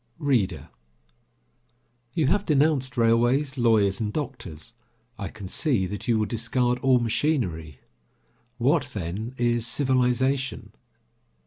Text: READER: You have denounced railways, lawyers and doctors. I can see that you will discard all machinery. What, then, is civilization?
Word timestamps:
READER: 0.17 0.69
You 2.15 2.25
have 2.25 2.43
denounced 2.43 2.97
railways, 2.97 3.55
lawyers 3.55 3.99
and 3.99 4.11
doctors. 4.11 4.73
I 5.19 5.27
can 5.27 5.47
see 5.47 5.85
that 5.85 6.07
you 6.07 6.17
will 6.17 6.25
discard 6.25 6.79
all 6.79 6.97
machinery. 6.99 7.81
What, 8.57 8.89
then, 8.95 9.35
is 9.37 9.67
civilization? 9.67 10.71